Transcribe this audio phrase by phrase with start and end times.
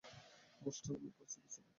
[0.61, 1.65] Ghost নামে পরিচিত ছিল।